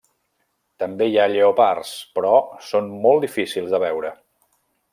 [0.83, 2.31] També hi ha lleopards, però
[2.71, 4.13] són molt difícils de veure.